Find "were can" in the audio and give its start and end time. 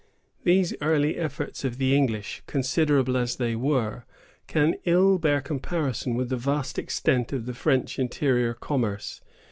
3.55-4.73